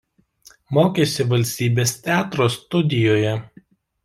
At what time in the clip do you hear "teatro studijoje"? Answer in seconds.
2.09-3.37